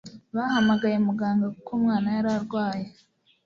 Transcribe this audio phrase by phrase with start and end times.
[0.35, 2.87] Bahamagaye muganga kuko umwana yari arwaye.